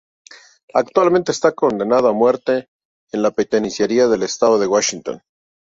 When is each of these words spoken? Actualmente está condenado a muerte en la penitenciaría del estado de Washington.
Actualmente 0.73 1.31
está 1.31 1.51
condenado 1.51 2.07
a 2.07 2.11
muerte 2.11 2.69
en 3.11 3.21
la 3.21 3.29
penitenciaría 3.29 4.07
del 4.07 4.23
estado 4.23 4.57
de 4.57 4.65
Washington. 4.65 5.21